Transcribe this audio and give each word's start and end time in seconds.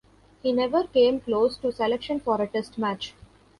He 0.41 0.51
never 0.51 0.87
came 0.87 1.19
close 1.19 1.57
to 1.59 1.71
selection 1.71 2.19
for 2.19 2.41
a 2.41 2.47
Test 2.47 2.79
match. 2.79 3.13